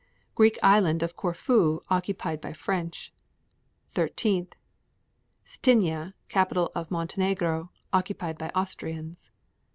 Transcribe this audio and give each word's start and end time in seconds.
Greek 0.33 0.57
island 0.63 1.03
of 1.03 1.15
Corfu 1.15 1.81
occupied 1.91 2.41
by 2.41 2.53
French. 2.53 3.13
13. 3.89 4.47
Cettinje, 5.45 6.13
capital 6.27 6.71
of 6.73 6.89
Montenegro, 6.89 7.69
occupied 7.93 8.39
by 8.39 8.49
Austrians. 8.55 9.29